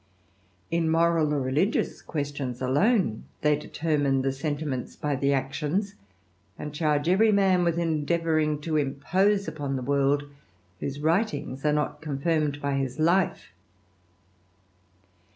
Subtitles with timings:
[0.71, 5.93] In moral or religious questions alone, they ctennine the sentiments by the actions,
[6.57, 10.27] and charge every •^ with endeavouring to impose upon the worlds ^\vQ^
[10.79, 11.01] 28 THE RAMBLER.
[11.07, 13.51] writings are not confirmed by his life.